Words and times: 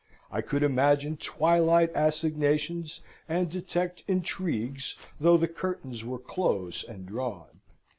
I 0.31 0.41
could 0.41 0.63
imagine 0.63 1.15
twilight 1.17 1.91
assignations, 1.93 3.01
and 3.29 3.51
detect 3.51 4.03
intrigues, 4.07 4.95
though 5.19 5.37
the 5.37 5.47
curtains 5.47 6.03
were 6.03 6.17
close 6.17 6.83
and 6.83 7.05
drawn. 7.05 7.59